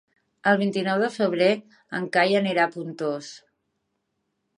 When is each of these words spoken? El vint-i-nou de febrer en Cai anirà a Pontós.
El 0.51 0.55
vint-i-nou 0.59 1.01
de 1.03 1.09
febrer 1.17 1.49
en 1.99 2.07
Cai 2.17 2.33
anirà 2.39 2.65
a 2.65 2.71
Pontós. 2.77 3.29